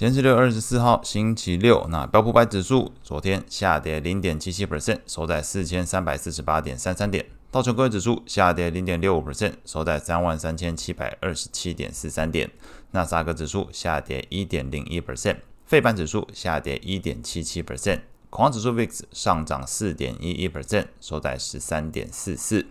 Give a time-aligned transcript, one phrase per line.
[0.00, 1.86] 今天是六二十四号，星期六。
[1.90, 7.26] 那标普百指数昨天下跌零点七七 percent，收在四千三百四十八点三三点。
[7.50, 12.50] 道琼工业指数下跌零点六五 percent，收在三万三千七百二十七点四三点。
[12.92, 15.36] 纳斯达克指数下跌一点零一 percent，
[15.66, 22.64] 费板指数下跌一点七七 percent，恐慌指数 VIX 上涨四点一一 percent，收在十三点四四。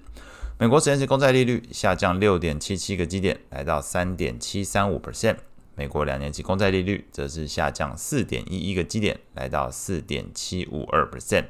[0.57, 5.35] 美国十年期公债利率下降六点七七个基点，来到三点七三五 percent。
[5.79, 11.45] 美国两年期公债利率则是下降四点一一个基点，来到四点七五二 percent。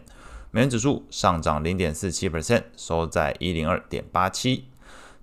[0.51, 4.65] 美元指数上涨零点四七 percent，收在一零二点八七。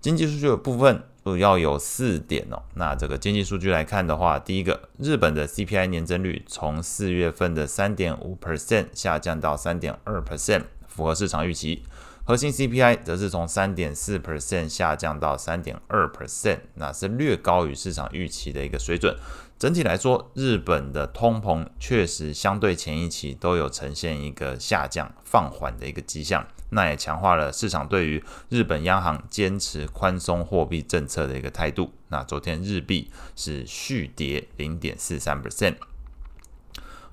[0.01, 2.65] 经济数据的部分主要有四点哦。
[2.75, 11.85] 那这个经济数据来看的话，第一个，日本的 CPI 年增率从四月份的三点五 percent 下降到三点二 percent，符合市场预期。
[12.29, 19.17] 核心 CPI 则是从三点四 percent 下降到三点二 percent，那是略高于市场预期的一个水准。
[19.57, 31.93] 整体来说，日本的通膨确实相对前一期都有呈现一个下降放缓的一个迹象，那也强化了市场对于日本央行坚持宽松货币政策的一个态度。
[32.09, 35.77] 那昨天日币是续跌零点四三 percent。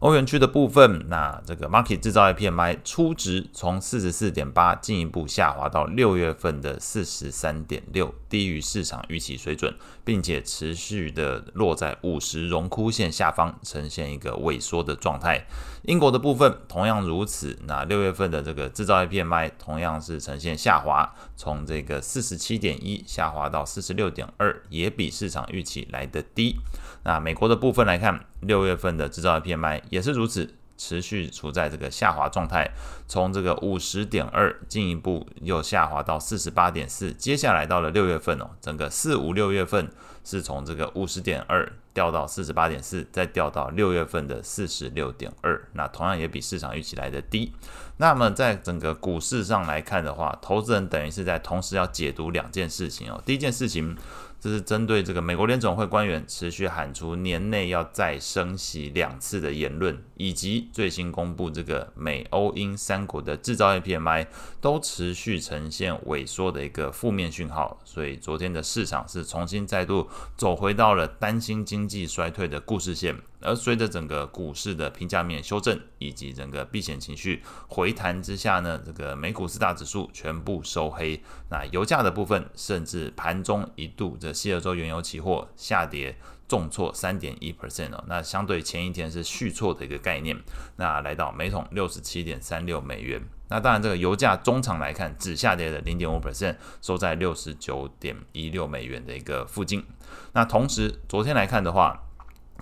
[0.03, 15.45] 欧元区的部分，那这个 market 制造业 PMI 初值从四十四点八进一步下滑到六月份的四十三点六，低于市场预期水准，并且持续的落在五十荣枯线下方，呈现一个萎缩的状态。
[15.83, 26.57] 英国的部分同样如此，那六月份的这个制造业 PMI 同样是呈现下滑，从这个四十七点一下滑到四十六点二，也比市场预期来得低。
[27.05, 32.71] 那美国的部分来看，六月份的制造业 PMI 也是如此，持续处在这个下滑状态，
[33.07, 37.13] 从这个五十点二进一步又下滑到四十八点四。
[37.13, 39.87] 接下来到了六月份哦，整个四五六月份
[40.23, 45.69] 是从这个五十点二掉到四十八点四，再掉到六月份的四十六点二。
[45.73, 47.53] 那同样也比市场预期来的低。
[47.97, 53.21] 那么在整个股市上来看的话，投资人等于是在同时要解读两件事情哦。
[53.25, 53.95] 第一件事情。
[54.43, 64.27] 这是针对这个美国联总会官员持续喊出年内要再升息两次的言论，以及最新公布这个美欧英三国的制造业 PMI
[64.59, 73.13] 都持续呈现萎缩的一个负面讯号，所以昨天的市场是重新再度走回到了担心经经济衰退的故事线。
[73.43, 81.21] 而随着整个股市的评价面修正，以及整个避险情绪回弹之下呢，这个美股四大指数全部收黑。
[81.49, 86.17] 那油价的部分，甚至盘中一度这西德州原油期货下跌
[86.47, 88.03] 重挫三点一 percent 哦。
[88.07, 90.39] 那相对前一天是续挫的一个概念，
[90.77, 93.21] 那来到每桶六十七点三六美元。
[93.49, 99.85] 那当然，这个油价中长来看只下跌了零点五 percent，收在六十九点一六美元的一个附近。
[100.31, 102.03] 那同时，昨天来看的话，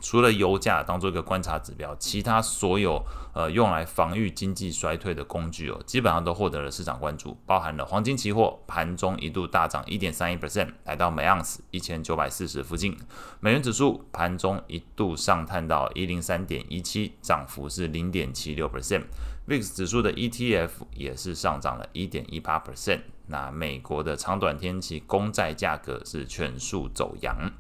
[0.01, 3.03] 除了油价当做一个观察指标，其他所有
[3.33, 12.93] 呃用来防御经济衰退的工具哦，基本上都获得了市场关注，包含了黄金期货盘中一度大涨一点三一 percent，来到每盎司一千九百四十附近；
[13.39, 19.03] 美元指数盘中一度上探到一零三点一七，涨幅是零点七六 percent。
[19.47, 23.01] VIX 指数的 ETF 也是上涨了一点一八 percent。
[23.27, 27.51] 那美国的长短天期公债价格是全数走扬。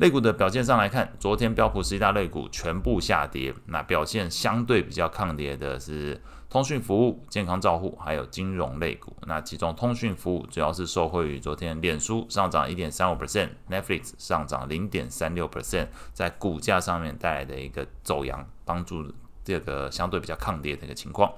[0.00, 6.18] 类股的表现上来看，昨天标普十大类股全部下跌，那表现相对比较抗跌的是
[6.48, 9.14] 通讯服务、健康照护还有金融类股。
[9.26, 19.04] 那其中通讯服务主要是受惠于昨天脸书上涨一点三五 percent，Netflix 上涨零点三六 percent，在股价上面带来的一个走阳，帮助
[19.44, 21.30] 这个相对比较抗跌的一个情况。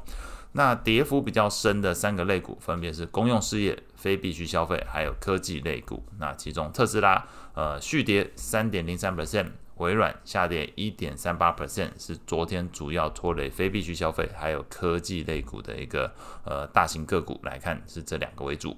[0.54, 6.04] 那跌幅比较深的三个类股分别是公用事业、非必需消费，还有科技类股。
[6.18, 9.46] 那其中特斯拉呃续跌三点零三 percent，
[9.76, 16.12] 微软下跌一点三八 percent，是昨天主要拖累非必需消费还有科技类股的一个
[16.44, 18.76] 呃大型个股来看，是这两个为主。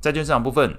[0.00, 0.76] 债券市场部分，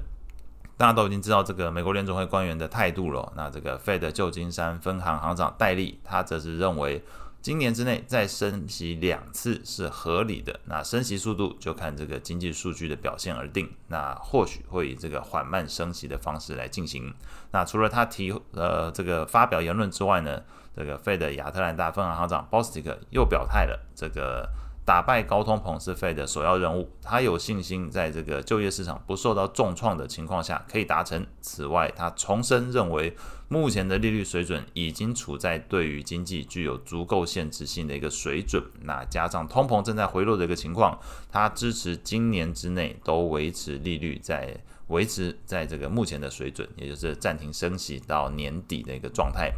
[0.78, 3.34] 大家都已经知道这个美国联总会官员的态度了。
[3.36, 7.04] 那这个 Fed 旧金山分行行长戴利，他则是认为。
[7.42, 13.70] 今年之内再升息两次是合理的，那升息速度就看这个经济数据的表现而定。
[13.88, 17.14] 那或许会以这个缓慢升息的方式来进行。
[17.52, 20.42] 那除了他提呃这个发表言论之外呢，
[20.76, 24.48] 这个费的亚特兰大分行行长 Bostic 又表态了，这个。
[24.92, 31.26] 打败高通膨是 Fed 的首要任务，他有信心在这个就业市场不受到重创的情况下可以达成。
[31.40, 33.16] 此外，他重申认为
[33.48, 38.62] 目前的利率水准已经处在对于经济具有足够限制性的一个水准。
[38.82, 41.00] 那加上通膨正在回落的一个情况，
[41.32, 44.58] 他支持今年之内都维持利率在
[44.92, 49.52] 维持在这个目前的水准，也就是暂停升息到年底的一个状态。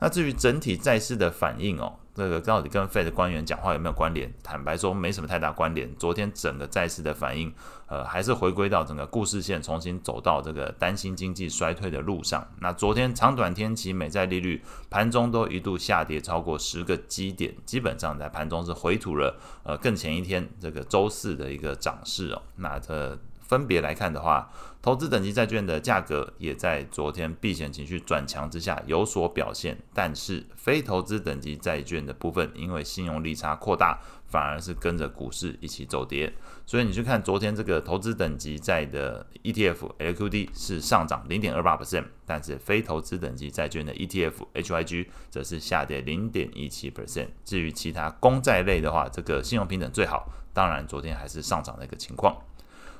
[0.00, 1.92] 那至于整体债市的反应哦。
[2.16, 4.32] 这个到底跟 Fed 官员讲话有没有关联？
[4.42, 5.94] 坦白说，没什么太大关联。
[5.98, 7.52] 昨天整个债市的反应，
[7.88, 12.48] 呃，还是回归到整个故事线，重新走到这个担心经济衰退的路上。
[12.62, 22.40] 那昨天长短天期美债利率盘中都一度下跌超过十个基点，基本上在盘中是回吐了呃更前一天这个周四的一个涨势哦。
[22.56, 23.18] 那这。
[23.46, 24.50] 分别来看的话，
[24.82, 36.32] 投资等级债券的价格也在昨天避险情绪转强之下有所表现，但是非投资等级债券的部分，因为信用利差扩大，反而是跟着股市一起走跌。
[36.66, 47.28] 所以你去看昨天这个投资等级债的 ETF LQD 是上涨零点二八 percent，但是非投资等级债券的 ETF HYG 则是下跌零点一七 percent。
[47.44, 52.36] 至于其他公债类的话，这个信用评等最好，当然昨天还是上涨的一个情况。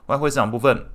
[0.07, 0.87] 外汇市场部分，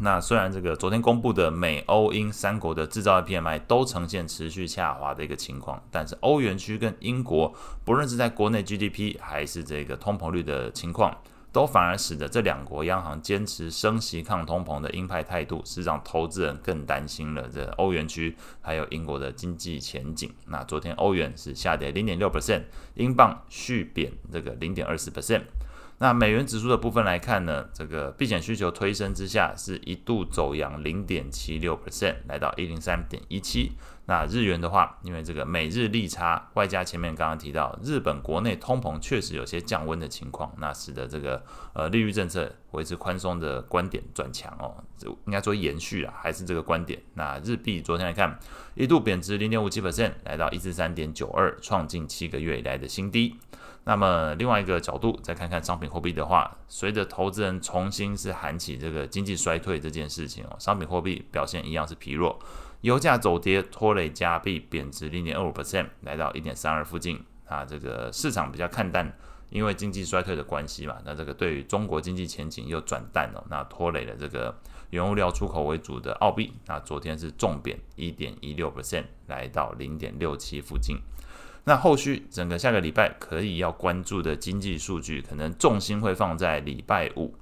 [0.00, 7.54] 那虽然这个昨天公布的美欧英三国的制造业 PMI 都呈现持续下滑的一个情况，但是欧元区跟英国，
[7.84, 11.14] 不论是在国内 GDP 还是这个通膨率的情况，
[11.52, 20.32] 都反而使得这两国央行坚持升息抗通膨的鹰派态度，是让投资人更担心了这欧元区还有英国的经济前景。
[20.46, 22.62] 那昨天欧元是下跌零点六 percent，
[22.94, 25.42] 英镑续贬这个零点二四 percent。
[25.98, 33.72] 那美元指数的部分来看呢，这个避险需求推升之下，是一度走扬零点七六 percent，来到一零三点一七。
[34.06, 44.82] 那日元的话，因为这个美日利差，外加前面刚刚提到日本国内通膨确实有些降温的情况，那使得这个呃利率政策维持宽松的观点转强哦，
[45.26, 47.02] 应该说延续啊，还是这个观点。
[47.14, 48.38] 那日币昨天来看，
[48.74, 53.36] 一度贬值零点五七 percent，来到一至三点九二，创近七个月以来的新低。
[53.82, 62.36] 那么另外一个角度，再看看商品货币的话，随着投资人重新是喊起这个经济衰退这件事情哦，商品货币表现一样是疲弱，
[62.82, 67.24] 油价走跌拖累加币贬值零点二五 percent，来到一点三二附近。
[67.46, 69.16] 啊，这个市场比较看淡，
[69.50, 74.52] 因为经济衰退的关系嘛，那这个对于中国经济前景又转淡了，那拖累了这个
[74.90, 80.98] 原物料出口为主的澳币，那昨天是重贬一点一六 percent，来到零点六七附近。
[81.62, 87.32] 那后续整个下个礼拜可以要关注的经济数据，可能重心会放在礼拜五。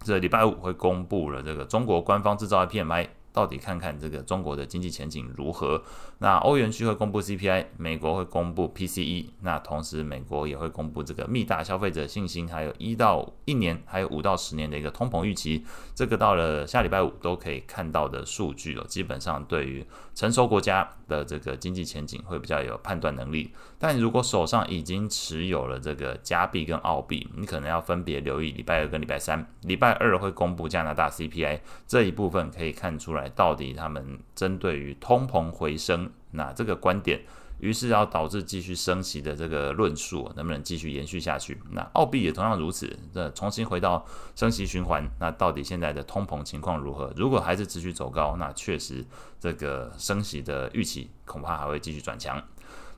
[0.00, 3.06] 这礼拜五会公布了这个中国官方制造的 PMI。
[3.36, 5.82] 到底看看这个中国的经济前景如何？
[6.20, 15.62] 那欧元区会公布 CPI，美国会公布 PCE，那同时美国也会公布这个密大消费者信心，还有一到一年，还有五到十年的一个通膨预期。
[15.94, 19.84] 这个到了下礼拜五都可以看到的数据哦，基本上对于
[20.14, 23.52] 成熟国家的这个经济前景会比较有判断能力。
[23.78, 29.46] 但如果手上已经持有了这个加币跟澳币，你可能要分别留意礼拜二跟礼拜三。
[29.62, 33.28] 礼拜二会公布加拿大 CPI 这一部分，可以看出来。
[33.28, 37.20] 到底他们针对于通膨回升，那这个观点，
[37.58, 41.60] 于是要导致继续升息的这个论述能不能继续延续下去？
[41.70, 44.04] 那澳币也同样如此，那重新回到
[44.34, 47.12] 升息循环，那到底现在的通膨情况如何？
[47.16, 49.04] 如果还是持续走高，那确实
[49.40, 52.42] 这个升息的预期恐怕还会继续转强。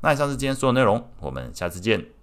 [0.00, 2.17] 那以上是今天所有内容，我们下次见。